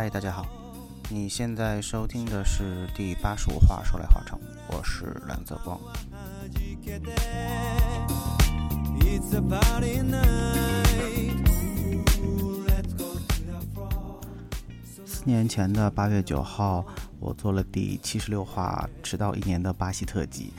[0.00, 0.46] 嗨，大家好，
[1.10, 5.76] 你现在收听的是第八十五话说来话长，我是蓝泽光。
[15.04, 16.86] 四年前的八月九号，
[17.18, 20.52] 我做了第七十六话，迟到一年的巴西特辑，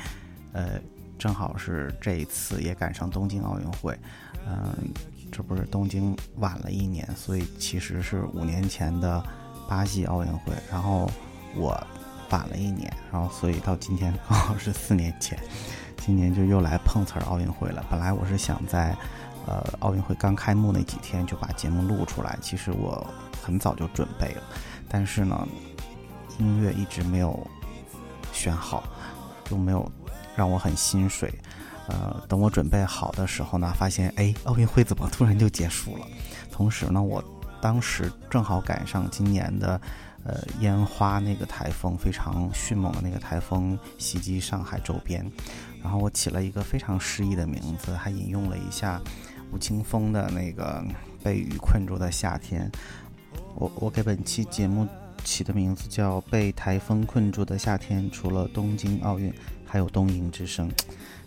[0.52, 0.72] 呃，
[1.18, 3.98] 正好是这一次也赶上东京奥运会，
[4.46, 4.76] 嗯，
[5.32, 9.24] 这不是东京晚了一年，所以其实是五年前的
[9.68, 11.10] 巴西奥运会，然后
[11.56, 11.70] 我
[12.30, 15.38] 晚了一年，然后所以到今天刚好是四年前，
[15.98, 17.86] 今年就又来碰瓷儿奥运会了。
[17.90, 18.96] 本来我是想在，
[19.46, 23.06] 呃，奥运会刚开幕那几天就把节目录出来，其实我
[23.42, 24.44] 很早就准备了，
[24.88, 25.48] 但是呢，
[26.38, 27.40] 音乐一直没有
[28.34, 28.84] 选好，
[29.46, 29.90] 就没有
[30.36, 31.34] 让我很心水。
[31.90, 36.06] 呃，等我准备好的时候呢，发现哎，奥运会怎么突然就结束了？
[36.52, 37.24] 同时呢，我
[37.60, 39.82] 当时正好赶上今年的，
[40.24, 45.26] 呃，烟花那个台风非常迅猛的那个台风袭击上海周边，
[45.82, 49.02] 然后我起了一个非常诗意的名字，还引用了一下
[49.52, 50.84] 吴青峰的那个
[51.24, 52.70] 《被雨困住的夏天》。
[53.56, 54.88] 我我给本期节目
[55.24, 59.34] 起的名字叫《被台风困住的夏天》，除了东京奥运，
[59.66, 60.70] 还有东瀛之声，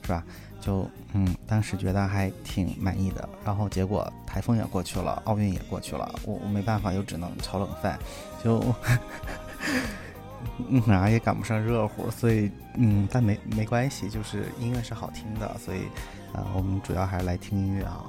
[0.03, 0.25] 是吧？
[0.63, 7.99] 就嗯，当时觉得还挺满意的，然后结果台风也过去了，奥运也过去了，我我没办法，又只能炒冷饭，
[8.43, 8.65] 就
[10.69, 15.81] 嗯啥也赶不上热乎，所以嗯，但没没关系，就是音乐是好听的，所以
[16.33, 18.05] 啊，我们主要还是来听音乐啊。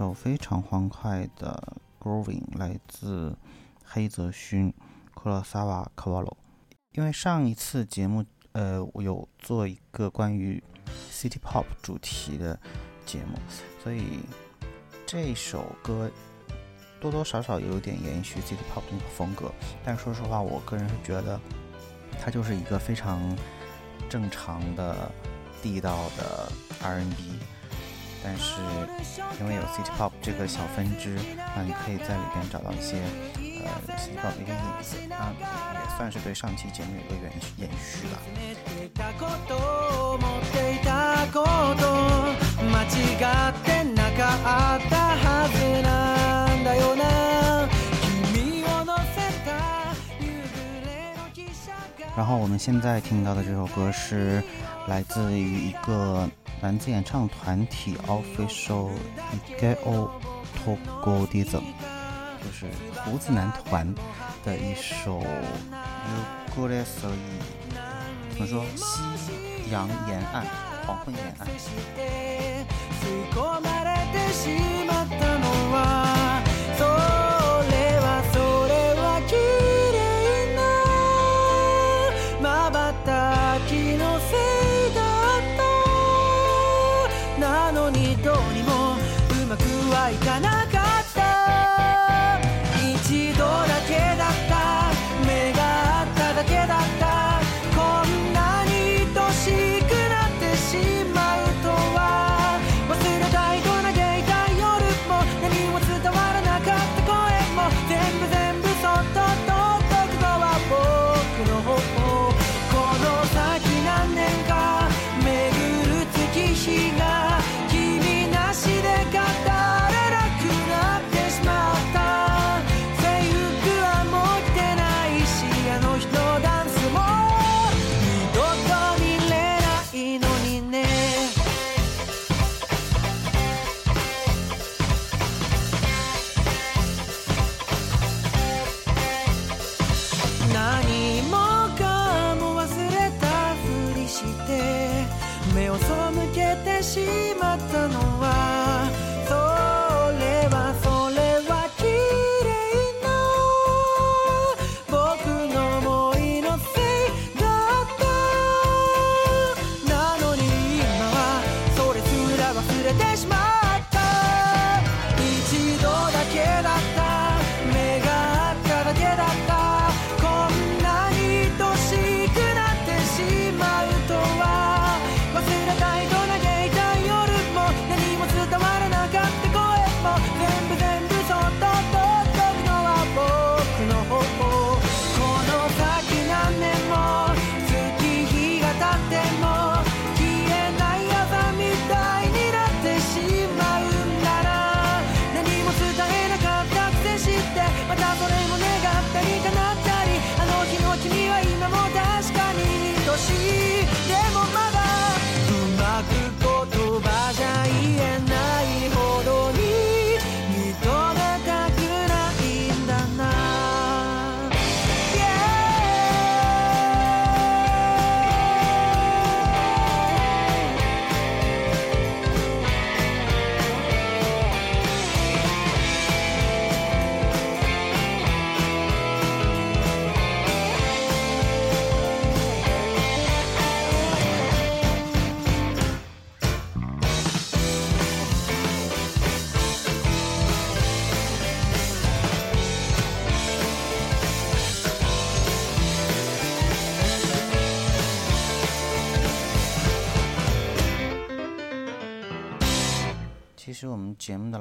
[0.00, 3.36] 首非常欢快的《Growing》来自
[3.84, 4.72] 黑泽勋
[5.14, 6.32] （Kurosawa kola。
[6.92, 10.64] 因为上一次节目，呃，我有做一个关于
[11.12, 12.58] City Pop 主题的
[13.04, 13.38] 节目，
[13.84, 14.20] 所以
[15.04, 16.10] 这首歌
[16.98, 19.52] 多多少少有点延续 City Pop 那个风格。
[19.84, 21.38] 但说实话，我个人是觉得
[22.18, 23.20] 它就是一个非常
[24.08, 25.12] 正常的、
[25.62, 26.50] 地道的
[26.82, 27.38] R&B。
[28.22, 28.60] 但是
[29.40, 31.18] 因为有 City Pop 这个小分支，
[31.56, 32.98] 那你可以在里边找到一些
[33.34, 35.32] 呃 City Pop 的一个影子，那
[35.72, 38.06] 也算是对上期节目有个延延续
[52.16, 54.42] 然后我们现在听到的这首歌是
[54.88, 56.28] 来自于一个。
[56.62, 58.90] 男子演唱团体 Official
[59.58, 60.10] Egeo
[60.62, 61.62] Togodism，
[62.44, 62.66] 就是
[63.02, 63.94] 胡子男团
[64.44, 65.22] 的一首
[66.54, 67.14] Uguresi，
[68.30, 68.62] 怎么说？
[68.76, 70.44] 夕阳沿岸，
[70.86, 71.48] 黄昏沿岸。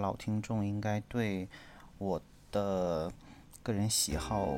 [0.09, 1.47] 老听众应该对
[1.99, 2.19] 我
[2.51, 3.11] 的
[3.61, 4.57] 个人喜好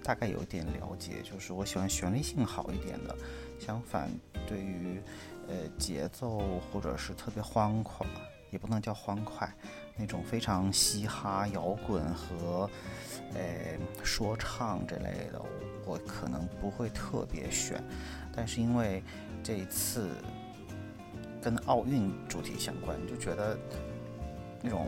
[0.00, 3.16] 大概有点了解，就是我喜欢旋律性好一点的，
[3.58, 4.08] 相反，
[4.46, 5.02] 对于
[5.48, 8.06] 呃节奏或者是特别欢快，
[8.52, 9.52] 也不能叫欢快，
[9.96, 12.70] 那种非常嘻哈、摇滚和
[13.34, 15.42] 呃说唱这类的，
[15.84, 17.82] 我可能不会特别选，
[18.32, 19.02] 但是因为
[19.42, 20.10] 这一次
[21.42, 23.58] 跟奥运主题相关，就觉得
[24.62, 24.86] 那种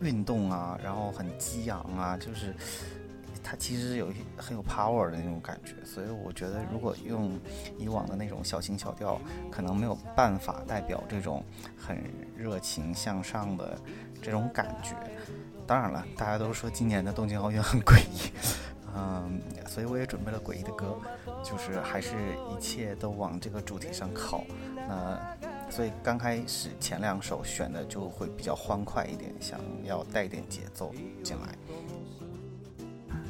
[0.00, 2.54] 运动啊，然后很激昂啊，就是
[3.42, 7.38] 它其实有一很有 power 的那种感觉，所以我觉得如果用
[7.78, 11.42] 以往的那种小情小调，可能没有办法代表这种
[11.76, 11.98] 很
[12.36, 13.78] 热情向上的
[14.20, 14.94] 这种感觉。
[15.66, 18.32] 当然了，大家都说今年的东京奥运很诡异，
[18.96, 20.98] 嗯，所以我也准备了诡异的歌，
[21.42, 22.14] 就是还是
[22.50, 24.44] 一切都往这个主题上靠。
[24.74, 25.36] 那
[25.70, 31.54] 所以刚开始前两首选的就会比较欢快一点，想要带点节奏进来。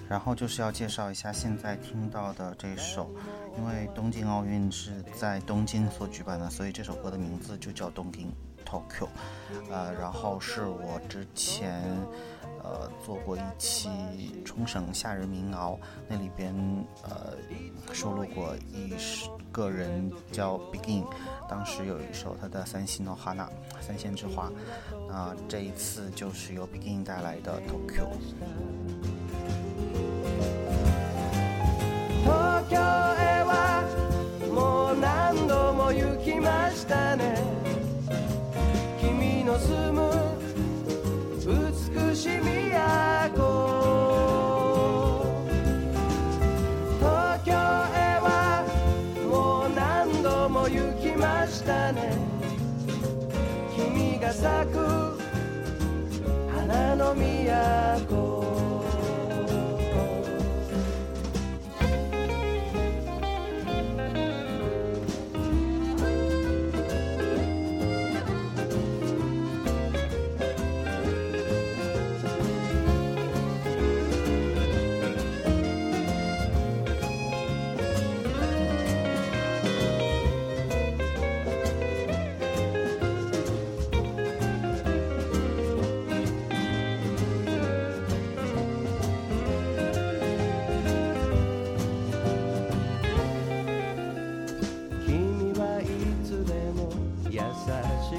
[0.08, 3.10] 然后就是要介绍一下现在听到的这首，
[3.58, 8.32] 因为东京奥运是在东京所举办的，所以这首歌的名字就叫东京
[8.64, 9.08] Tokyo。
[9.70, 11.84] 呃，然后是我之前
[12.67, 13.89] 呃做过一期
[14.45, 15.77] 冲绳夏日民谣，
[16.07, 16.53] 那里边
[17.03, 17.33] 呃
[17.93, 18.93] 收录过一
[19.51, 21.05] 个人叫 Begin，
[21.49, 23.49] 当时有一首他的三星诺哈娜
[23.81, 24.51] 三线之花，
[25.07, 28.07] 那这一次就是由 Begin 带来的 Tokyo。
[32.25, 33.83] 東京へは
[34.53, 37.35] もう何度も行きましたね
[39.01, 40.26] 君の住む
[42.18, 42.34] 東
[47.44, 48.66] 京へは
[49.30, 52.16] もう何度も行きましたね。
[53.76, 55.16] 君が咲く
[56.50, 58.27] 花の都。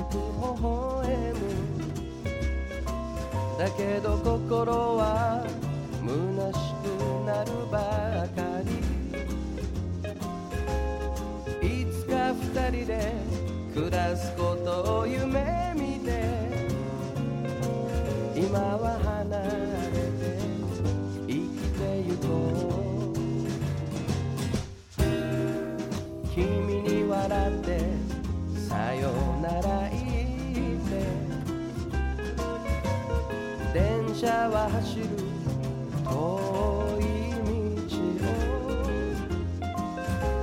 [0.04, 0.20] く微
[0.62, 1.40] 笑む
[3.58, 5.46] だけど心は
[6.02, 6.08] 虚
[6.54, 6.86] しく
[7.26, 7.78] なるば
[8.36, 8.70] かり
[11.82, 13.19] いつか二人で
[34.20, 35.06] 車は走る
[36.04, 36.10] 遠
[37.00, 37.04] い
[37.88, 37.96] 道
[38.26, 38.28] を。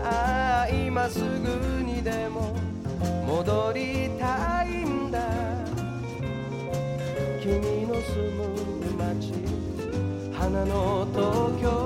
[0.02, 2.56] ああ今すぐにでも
[3.26, 5.20] 戻りたいんだ。
[7.42, 8.48] 君の住む
[8.96, 9.34] 街
[10.32, 11.85] 花の東京。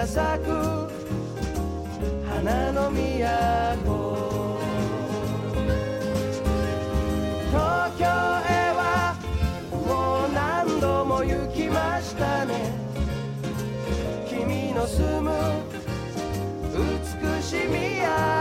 [0.00, 0.88] が咲く
[2.26, 4.58] 花の都。
[7.50, 9.14] 東京へは
[9.70, 12.72] もう何度も行きましたね。
[14.26, 15.30] 君の住む
[16.72, 18.39] 美しい都。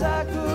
[0.00, 0.49] 君が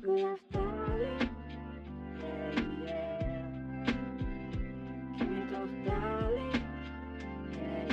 [0.00, 0.58] 僕ら二人
[2.16, 3.44] Yeah, yeah
[5.18, 6.40] 君と二人
[7.52, 7.84] Yeah,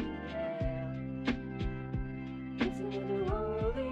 [2.58, 2.96] yeah いつも通
[3.76, 3.84] り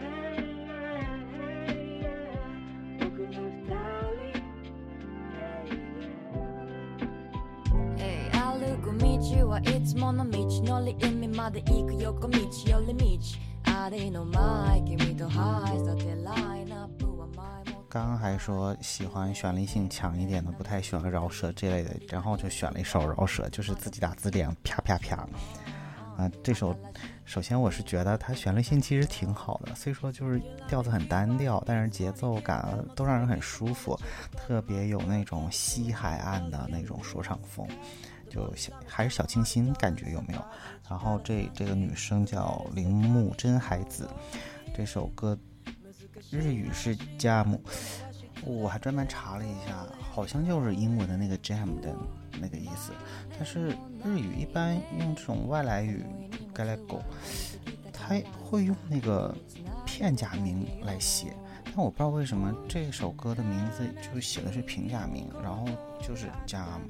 [0.00, 2.10] Hey, yeah, hey, yeah
[2.98, 4.42] 僕ら二人
[7.96, 13.18] Hey, yeah 歩く道はいつもの道のり海まで行く横道寄り道
[13.72, 16.54] ありの前君とハイスタテラインナップは前も イ
[17.95, 25.25] 刚刚还说喜欢旋律性强一点的，不太喜欢饶舌这类的，然后就选了一首饶舌，就是自己打字典啪啪啪。
[26.17, 26.75] 啊，这首
[27.23, 33.97] 首先我是觉得它旋律性其实挺好的，虽说就是调子很单调，但是节奏感都让人很舒服，
[34.35, 37.65] 特别有那种西海岸的那种说唱风，
[38.29, 40.41] 就小还是小清新感觉有没有？
[40.89, 44.05] 然后这这个女生叫铃木真海子，
[44.75, 45.37] 这首歌
[46.31, 47.57] 日语是 jam，
[48.43, 51.95] 我还专门查了一下，好像就是英文的那个 jam 的
[52.39, 52.91] 那个意思。
[53.37, 53.69] 但是
[54.03, 56.03] 日语一般用这种外来语
[56.53, 57.03] g a l a g o
[57.91, 59.35] 它会用那个
[59.85, 65.65] 片假名来写，但我不知道为什么这首歌的名字就写的是平假名，然后
[66.01, 66.81] 就是 jam，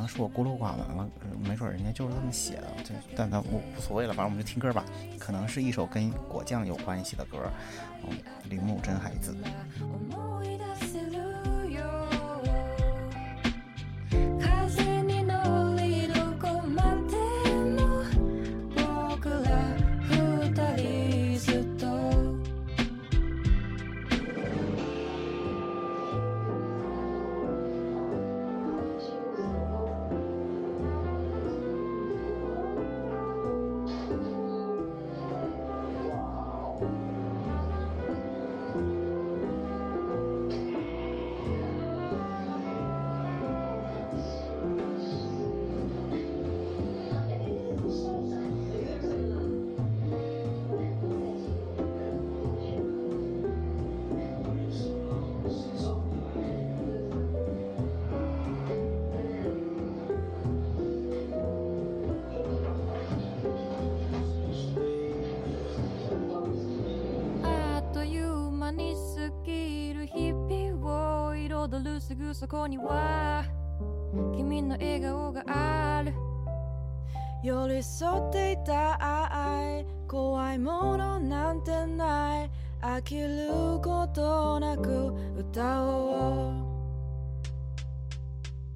[0.00, 1.08] 能是我孤陋寡闻了，
[1.46, 4.84] 没准人家就是这么写的，这但但我无所谓了，反正我们就听歌吧。
[5.18, 7.38] 可能是一首跟果酱有关系的歌，
[8.48, 9.36] 铃木真海子。
[72.50, 73.44] こには
[74.36, 76.12] 君の笑顔がある。
[77.44, 82.50] 寄り添っていた愛怖いものなんてない。
[82.82, 86.50] 飽きることなく歌お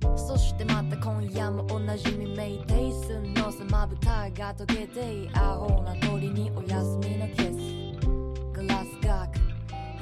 [0.02, 0.16] う。
[0.16, 7.50] そしてまた今夜もおなじみメイテイスのさまぶたが溶けてアホな鳥にお休みのキス。
[8.52, 9.36] グラス学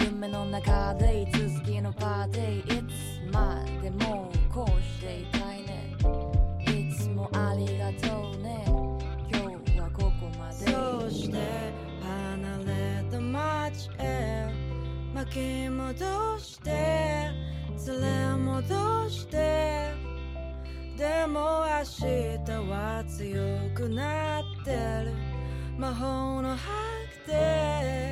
[0.05, 3.02] 夢の中でいつ好きのパーティー。
[3.33, 5.97] までもこうしていたいね。
[6.61, 8.65] いつもありがとうね。
[9.33, 10.55] 今日はここまで。
[10.71, 11.39] そして
[12.03, 14.47] 離れた街へ
[15.15, 16.71] 巻き戻して。
[17.85, 19.93] 連れ戻して。
[20.97, 24.71] でも明日は強くなって
[25.05, 25.13] る。
[25.79, 26.57] 魔法のハ
[27.27, 28.12] グで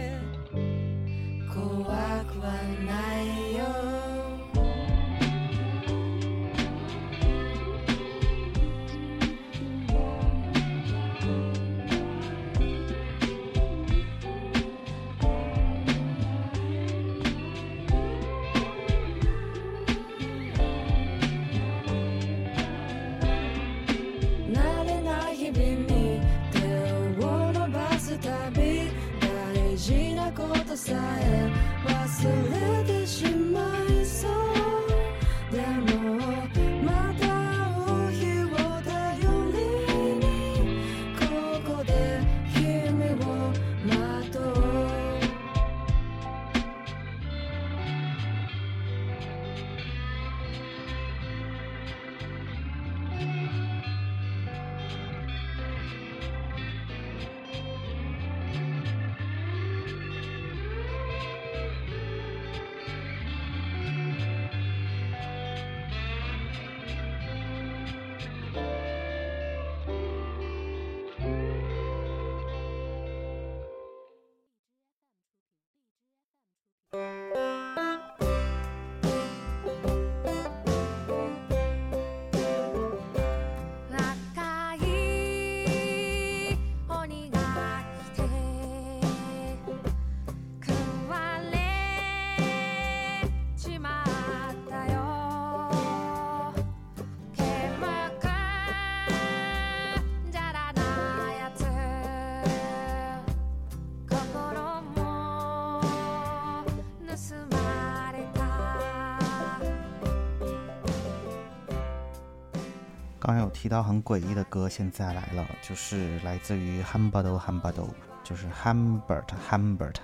[113.60, 117.86] 提到很诡异的歌，现在来了，就是来自于 Hambado Hambado，
[118.24, 119.96] 就是 Hambert Hambert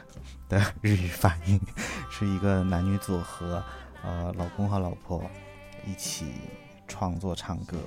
[0.47, 1.59] 的日语发音，
[2.11, 3.65] 是一个男女组合，
[4.05, 5.25] 呃，老公和老婆
[5.87, 6.35] 一起
[6.87, 7.79] 创作唱歌，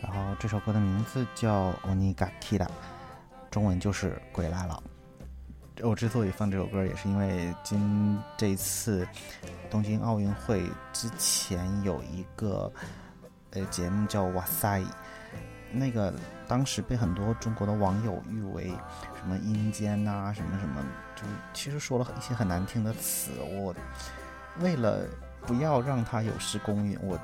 [0.00, 2.68] 然后这首歌的名字叫 Onigakira，
[3.50, 4.80] 中文就是鬼来了。
[5.82, 9.08] 我之所以放这首歌，也是因为今这一次
[9.68, 12.72] 东京奥运会之前有一个
[13.52, 14.80] 呃节目叫《哇塞》，
[15.72, 16.12] 那个
[16.46, 18.68] 当时被很多中国的网友誉为
[19.18, 20.82] 什么阴间呐、什么什么，
[21.16, 23.32] 就其实说了一些很难听的词。
[23.40, 23.74] 我
[24.60, 25.04] 为了
[25.46, 27.18] 不要让它有失公允，我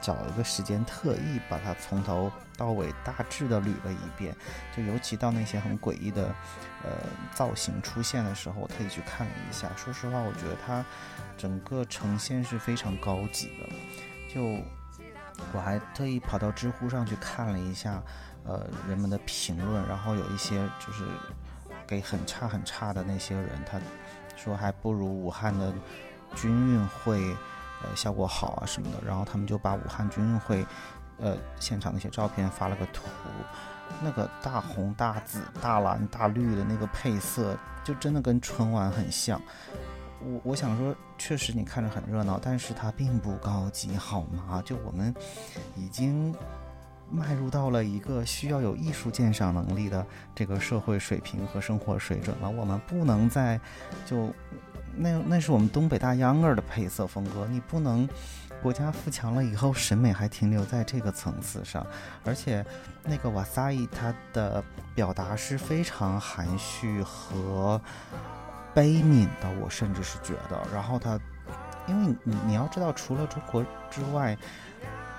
[0.00, 4.34] 找一个时间特意把它从头到尾大致的捋了一遍，
[4.76, 6.26] 就尤其到那些很诡异的
[6.84, 6.90] 呃
[7.32, 9.68] 造型出现的时候，我特意去看了一下。
[9.76, 10.84] 说实话，我觉得它
[11.36, 13.68] 整个呈现是非常高级的，
[14.32, 14.60] 就。
[15.52, 18.02] 我还特意跑到知乎上去看了一下，
[18.44, 21.04] 呃，人们的评论，然后有一些就是
[21.86, 23.78] 给很差很差的那些人，他
[24.36, 25.72] 说还不如武汉的
[26.34, 27.20] 军运会，
[27.82, 28.98] 呃，效果好啊什么的。
[29.06, 30.66] 然后他们就把武汉军运会，
[31.18, 33.04] 呃，现场那些照片发了个图，
[34.00, 39.40] 那个大红大紫大蓝大绿的那个配色，就真的跟春晚很像。
[40.24, 44.62] 我我想说，确实你看着很热闹，但是它并不高级，好吗？
[44.64, 45.14] 就我们
[45.76, 46.34] 已经
[47.10, 53.60] 迈入到了一个需要有艺术鉴赏能力的这个社会水平和生活水准了，我们不能再
[54.06, 54.32] 就
[54.96, 58.08] 那那是我们东北大秧歌的配色风格，你不能。
[58.62, 61.84] 国家富强了以后，审美还停留在这个层次上，
[62.24, 62.64] 而且
[63.02, 64.62] 那个瓦萨伊他的
[64.94, 67.82] 表达是非常含蓄和
[68.74, 70.60] 悲悯的，我甚至是觉得。
[70.72, 71.18] 然后他，
[71.86, 74.36] 因为你你要知道，除了中国之外，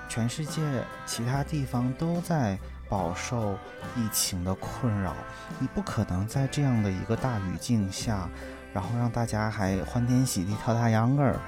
[0.10, 0.62] 全世界
[1.06, 2.58] 其他地方都在
[2.90, 3.54] 饱受
[3.96, 5.16] 疫情的困扰，
[5.60, 8.30] 你不可能在这样的一个大语境下，
[8.74, 11.40] 然后让大家还欢天喜地跳大秧歌儿，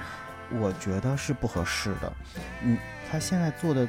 [0.58, 2.12] 我觉得是不合适的。
[2.62, 2.76] 嗯，
[3.10, 3.86] 他现在做的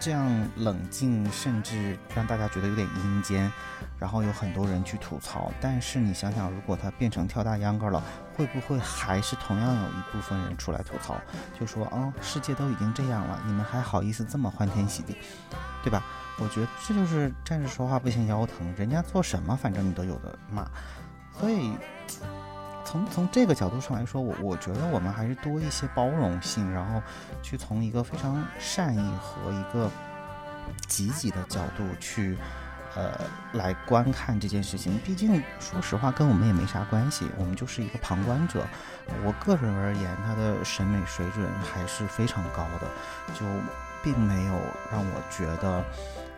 [0.00, 3.52] 这样冷静，甚至让大家觉得有点阴间，
[3.98, 5.52] 然后有很多人去吐槽。
[5.60, 8.02] 但是你想想，如果他变成跳大秧歌了，
[8.34, 11.20] 会不会还是同样有一部分人出来吐槽，
[11.58, 15.16] 就说啊，世界都已经这样了，你们还好意思这么欢天喜地，
[15.84, 16.02] 对吧？
[16.38, 20.66] 我觉得这就是站着说话不嫌腰疼，人家做什么，反正你都有的骂。
[21.38, 21.76] 所以
[22.90, 27.00] 从从这个角度上来说，我我觉得我们还是多一些包容性，然后
[27.42, 29.88] 去从一个非常善意和一个
[30.88, 32.36] 积极的角度去。
[32.96, 33.12] 呃，
[33.52, 38.66] 来观看这件事情，毕竟说实话，跟我们也没啥关系，我们就是一个旁观者。
[39.24, 42.88] 我个人而言，他的审美水准还是非常高的，
[43.32, 43.46] 就
[44.02, 44.54] 并没有
[44.90, 45.84] 让我觉得，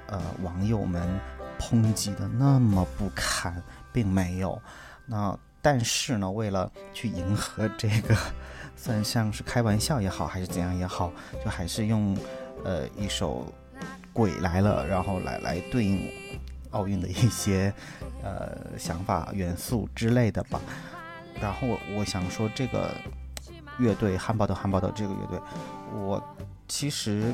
[0.08, 1.18] 呃，网友们
[1.58, 4.60] 抨击的那么不堪，并没有。
[5.06, 8.14] 那但是呢，为了去迎合这个，
[8.76, 11.10] 算像是开玩笑也好，还是怎样也好，
[11.42, 12.14] 就还是用
[12.64, 13.46] 呃一首
[14.12, 16.10] 《鬼来了》，然后来来对应。
[16.72, 17.70] 奥运的一些
[18.22, 20.58] 呃想法、元素之类的吧。
[21.38, 22.90] 然后我我想说，这个
[23.78, 25.38] 乐队汉堡的汉堡的这个乐队，
[25.92, 26.22] 我
[26.66, 27.30] 其实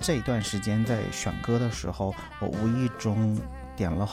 [0.00, 3.38] 这段时间在选歌的时候，我无意中
[3.76, 4.08] 点了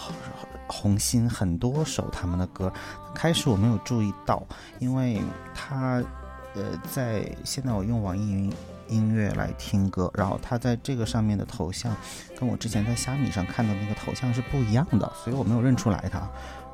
[0.67, 2.71] 红心很多首他们的歌。
[3.15, 4.43] 开始我没有注意到，
[4.79, 5.21] 因为
[5.55, 6.03] 他
[6.53, 8.53] 呃在现在我用网易云。
[8.89, 11.95] 音乐来听歌，然后他在这个上面的头像，
[12.37, 16.19] 跟我之前在虾米上看到那个头像是不一样的，所以我没有认出来他。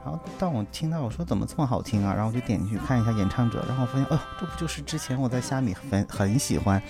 [0.04, 6.82] 然后当我听到我说怎么这么好听啊，然后我就点进去看一下演唱者，然后我发现，哦，这不就是之前我在虾米很很喜欢，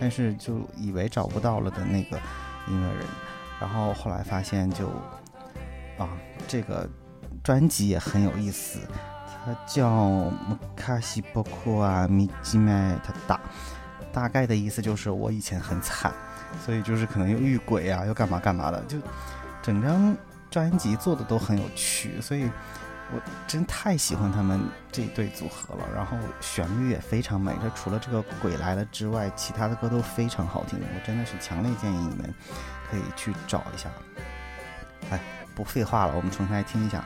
[0.00, 2.16] 但是就以为找不到了的那个
[2.66, 3.06] 音乐人。
[3.60, 4.90] 然后后来发现就，
[5.98, 6.08] 啊，
[6.48, 6.88] 这个
[7.42, 8.78] 专辑也很有意思，
[9.44, 9.88] 它叫
[10.30, 13.36] 《木卡西波库啊米吉麦他打》。
[14.12, 16.12] 大概的意思就是我以前很惨，
[16.64, 18.98] 所以就是可能又遇鬼啊，又干嘛干嘛的，就
[19.62, 20.14] 整张
[20.50, 22.44] 专辑做的都很有趣，所以
[23.10, 25.88] 我真太喜欢他们这对组合了。
[25.94, 30.78] 然后旋律也非常美，这除了这个鬼来了之外，其他的歌都非常好听。
[30.78, 32.34] 我真的是强烈建议你们
[32.90, 33.88] 可以去找一下。
[35.08, 35.18] 哎，
[35.54, 37.04] 不废话了，我们重新来听一下。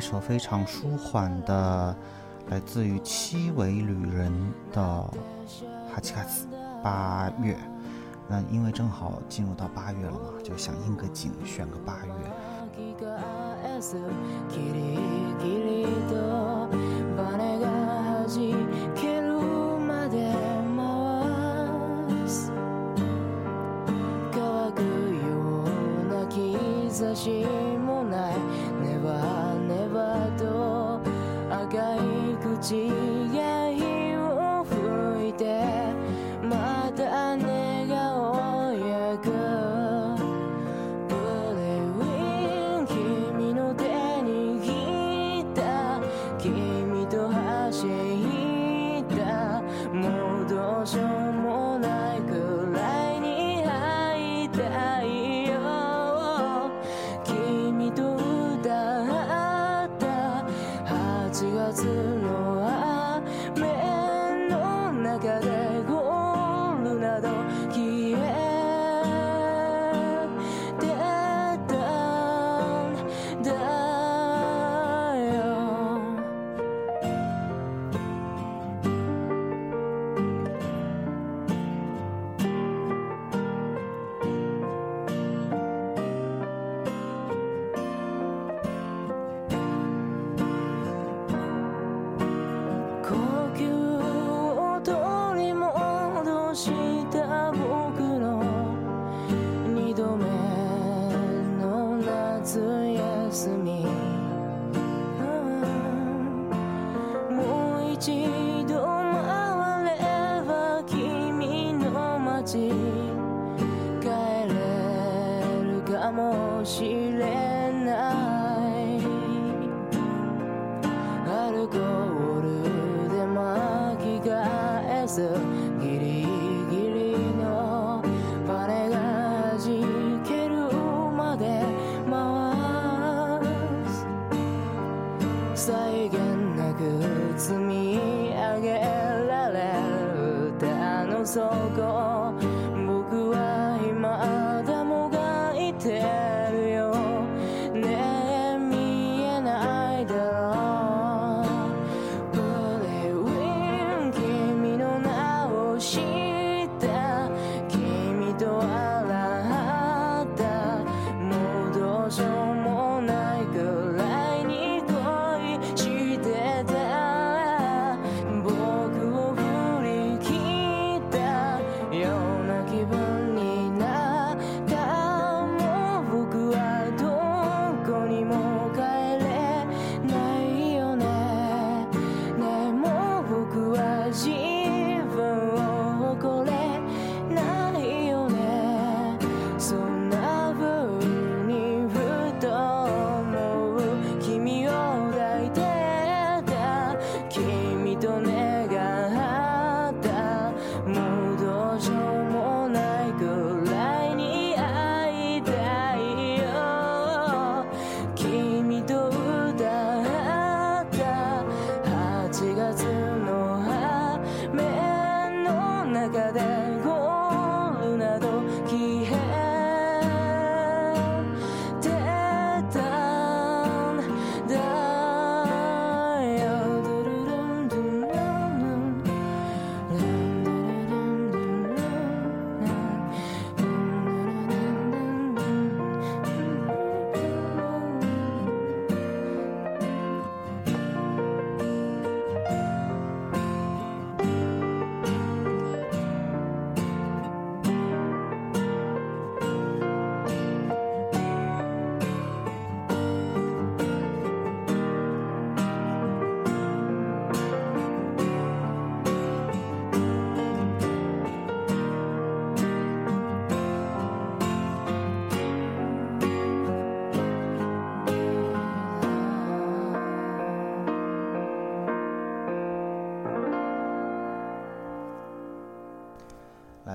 [0.00, 1.94] 一首非常舒缓的
[2.48, 4.32] 来自于七尾旅人
[4.72, 4.82] 的
[5.92, 6.46] 哈奇卡斯
[6.82, 7.54] 八月。
[8.26, 12.12] 那因为正好进入到八月了嘛就想应个景选个八月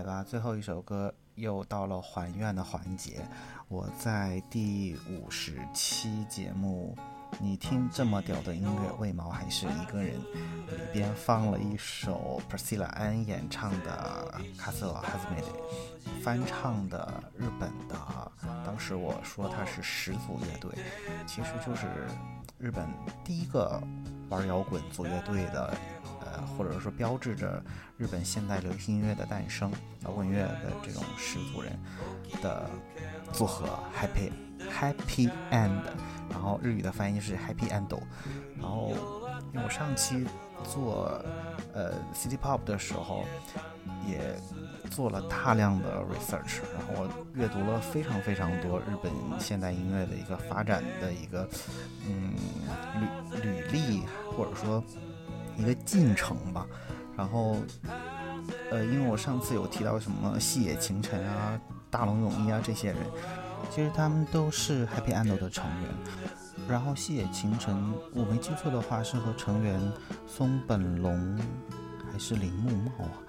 [0.05, 0.23] 对吧？
[0.23, 3.27] 最后一首歌又到了还愿的环节。
[3.67, 6.95] 我在第五十期节目，
[7.39, 10.13] 你听这么屌的音乐，为毛还是一个人？
[10.69, 18.31] 里边放了一首 Priscilla Ann 演唱的《Castle Has Made》，翻唱的日本的。
[18.63, 20.71] 当时我说它是十组乐队，
[21.25, 21.87] 其实就是。
[22.57, 22.87] 日本
[23.23, 23.81] 第一个
[24.29, 25.73] 玩摇滚组乐队的，
[26.21, 27.63] 呃，或者说标志着
[27.97, 29.71] 日本现代流行音乐的诞生、
[30.03, 31.77] 摇滚乐的这种始祖人
[32.41, 32.69] 的
[33.31, 34.31] 组合 Happy
[34.71, 35.81] Happy End，
[36.29, 37.99] 然后日语的翻译是 Happy End，
[38.57, 38.93] 然后
[39.53, 40.25] 因为我上期
[40.63, 41.21] 做
[41.73, 43.25] 呃 City Pop 的时候
[44.07, 44.35] 也
[44.95, 51.45] 做了大量的 research，然后我阅读了非常非常多日本现代音乐的一个发展的一个
[52.07, 52.33] 嗯
[53.41, 54.81] 履履历，或者说
[55.57, 56.65] 一个进程吧。
[57.17, 57.57] 然后
[58.71, 62.97] 呃，因为我上次有提到什么细野晴臣啊、大龙泳衣啊这些人，
[63.69, 65.89] 其实他们都是 Happy End 的成员。
[66.69, 69.79] 然后细野晴臣，我没记错的话是和成员
[70.25, 71.37] 松本龙
[72.11, 73.19] 还是铃木茂啊，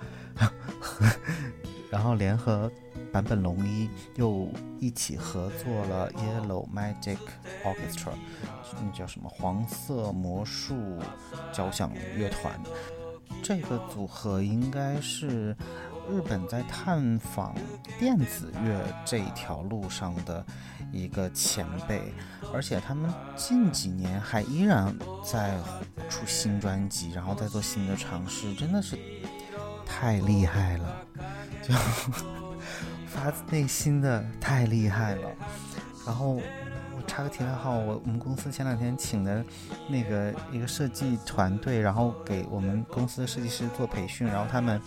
[1.90, 2.70] 然后联合
[3.12, 7.18] 坂本龙一又一起合作了 Yellow Magic
[7.64, 8.12] Orchestra，
[8.82, 10.98] 那叫什么黄色魔术
[11.52, 12.60] 交响乐团。
[13.42, 15.56] 这个组合应该是
[16.10, 17.54] 日本在探访
[17.98, 20.44] 电子乐这条路上的
[20.92, 22.12] 一个前辈，
[22.52, 24.94] 而且他们近几年还依然
[25.24, 25.58] 在
[26.08, 28.96] 出新专辑，然后再做新的尝试，真的是
[29.86, 31.06] 太厉害了，
[31.62, 31.72] 就
[33.06, 35.30] 发自内心的太厉害了。
[36.04, 39.44] 然后我插个题外话，我我们公司前两天请的
[39.88, 44.80] 那个一个设计团队，然后给我们公司的设计师做培训，然后他们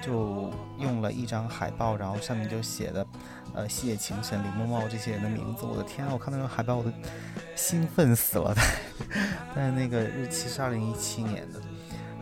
[0.00, 3.06] 就用了一张海报，然后上面就写的
[3.52, 5.66] 呃西野晴臣、李木茂这些人的名字。
[5.66, 6.90] 我的天啊，我看到那个海报我都
[7.54, 8.54] 兴奋死了。
[8.54, 8.66] 但
[9.54, 11.60] 但那个日期是二零一七年的。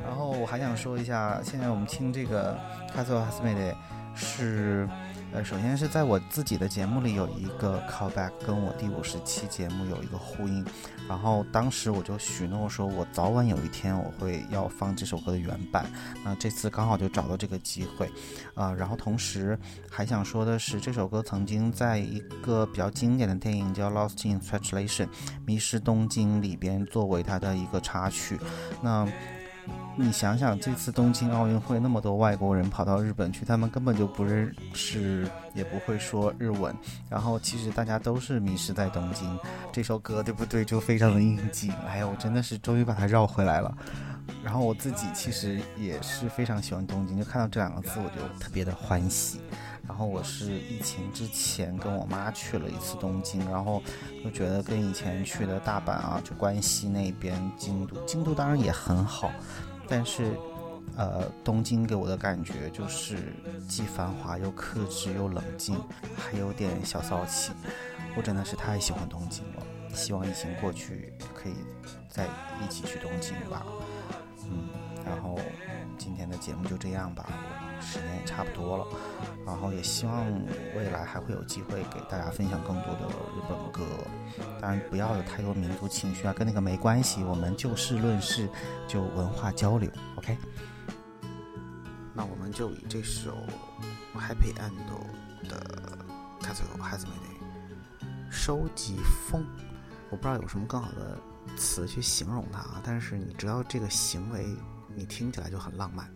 [0.05, 2.57] 然后我还想说一下，现在我们听这个
[2.93, 3.73] 《卡索哈斯梅的》
[4.15, 4.89] 是。
[5.33, 10.65] 呃，首先是在我自己的节目里有一个 callback，跟我第五十期节目有一个呼应。
[11.09, 15.87] 然后当时我就许诺说，我早晚有一天我会要放这首歌的原版。
[16.25, 18.09] 那这次刚好就找到这个机会，
[18.55, 19.59] 啊，然后同时
[19.91, 25.07] 还想说的是，这首歌曾经在一个比较经典的电影叫《Lost in Translation》
[25.45, 28.39] 迷失东京里边作为它的一个插曲。
[28.81, 29.05] 那
[29.97, 36.75] 你想想，这次东京奥运会那么多外国人跑到日本去，他们根本就不认识，也不会说日文。
[37.09, 39.39] 然后其实大家都是迷失在东京，
[39.73, 40.65] 这首歌对不对？
[40.65, 41.73] 就非常的应景。
[41.87, 43.73] 哎呀，我真的是终于把它绕回来了。
[44.43, 49.41] 然后我自己其实也是非常喜欢东京，就看到这两个字我就特别的欢喜。
[49.87, 53.83] 然后我是疫情之前跟我妈去了一次东京，然后
[54.25, 59.31] 就觉得跟以前去的大阪啊，就关西那边、京都，京都当然也很好。
[59.87, 60.35] 但是，
[60.97, 63.35] 呃，东京给我的感觉就是
[63.69, 65.79] 既繁华又克制又冷静，
[66.17, 67.53] 还有点小骚气。
[68.17, 71.55] 我真的是太喜欢东京了，希望疫情过去可以
[72.09, 72.27] 再
[72.63, 73.65] 一起去东京吧。
[74.51, 74.69] 嗯，
[75.07, 75.39] 然后
[75.97, 77.27] 今天的节目就这样吧，
[77.81, 78.87] 时间也差不多了。
[79.47, 80.27] 然后也希望
[80.77, 83.83] 未来还会有机会给大家分享更多的日本歌，
[84.61, 88.49] 当然不要有太多民族情绪啊，跟那个没关系，我们就事论事，
[88.89, 90.37] 就文化交流，OK？
[92.15, 93.33] 那我们就以这首
[94.15, 95.57] Happy End 的
[96.41, 98.97] Castle Has Made 收集
[99.29, 99.45] 风，
[100.15, 101.19] 我不知道有什么更好的
[101.57, 104.47] 词去形容它啊，但是你知道这个行为，
[104.95, 106.09] 你听起来就很浪漫。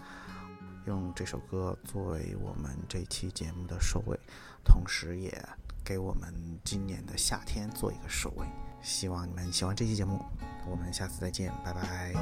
[0.86, 4.16] 用这首歌作为我们这期节目的收尾，
[4.64, 5.36] 同时也
[5.84, 6.32] 给我们
[6.62, 8.46] 今年的夏天做一个收尾。
[8.82, 10.24] 希望你们喜欢这期节目，
[10.70, 12.14] 我们下次再见，拜拜。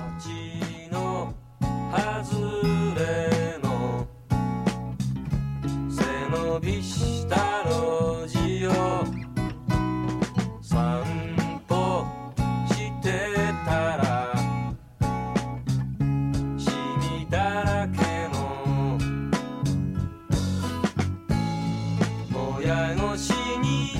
[22.67, 23.31] ぼや越し
[23.63, 23.93] に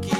[0.00, 0.15] 起き